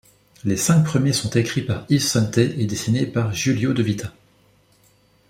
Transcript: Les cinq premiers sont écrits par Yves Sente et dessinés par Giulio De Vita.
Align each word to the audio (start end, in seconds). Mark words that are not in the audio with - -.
Les 0.45 0.57
cinq 0.57 0.81
premiers 0.83 1.13
sont 1.13 1.29
écrits 1.29 1.61
par 1.61 1.85
Yves 1.87 2.01
Sente 2.01 2.39
et 2.39 2.65
dessinés 2.65 3.05
par 3.05 3.35
Giulio 3.35 3.71
De 3.71 3.83
Vita. 3.83 4.11